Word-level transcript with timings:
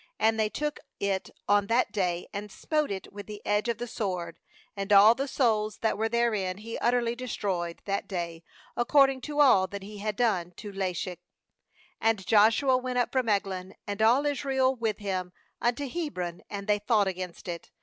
35And 0.19 0.37
^they 0.39 0.51
took 0.51 0.79
it 0.99 1.29
on 1.47 1.67
that 1.67 1.91
day, 1.91 2.25
and 2.33 2.51
smote 2.51 2.89
it 2.89 3.13
with 3.13 3.27
the 3.27 3.39
edge 3.45 3.69
of 3.69 3.77
the 3.77 3.85
sword, 3.85 4.39
and 4.75 4.91
all 4.91 5.13
the 5.13 5.27
souls 5.27 5.77
that 5.83 5.95
were 5.95 6.09
therein 6.09 6.57
he 6.57 6.79
utterly 6.79 7.13
destroyed 7.15 7.83
that 7.85 8.07
day, 8.07 8.43
according* 8.75 9.21
to 9.21 9.39
all 9.41 9.67
that 9.67 9.83
he 9.83 9.99
had 9.99 10.15
done 10.15 10.53
to 10.57 10.71
Lachish. 10.71 11.19
36And 12.01 12.25
Joshua 12.25 12.77
went 12.77 12.97
up 12.97 13.11
from 13.11 13.29
Eglon, 13.29 13.75
and 13.85 14.01
all 14.01 14.25
Israel 14.25 14.73
with 14.75 14.97
him, 14.97 15.33
unto 15.61 15.87
Hebron; 15.87 16.41
and 16.49 16.65
they 16.65 16.79
fought 16.79 17.07
against 17.07 17.47
it. 17.47 17.69